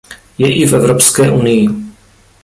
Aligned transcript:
Je 0.37 0.51
i 0.55 0.65
v 0.65 0.75
Evropské 0.75 1.31
unii. 1.31 1.67